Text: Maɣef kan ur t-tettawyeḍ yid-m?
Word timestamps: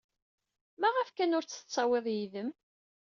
Maɣef 0.79 1.09
kan 1.11 1.35
ur 1.37 1.43
t-tettawyeḍ 1.45 2.05
yid-m? 2.15 2.49